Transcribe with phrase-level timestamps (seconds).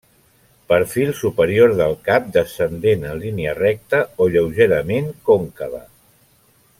[0.71, 5.85] Perfil superior del cap descendent en línia recta o lleugerament còncava.